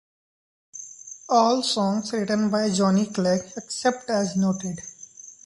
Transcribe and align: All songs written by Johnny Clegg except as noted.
All 1.29 1.61
songs 1.61 2.11
written 2.13 2.49
by 2.49 2.71
Johnny 2.71 3.05
Clegg 3.05 3.51
except 3.55 4.09
as 4.09 4.35
noted. 4.35 4.79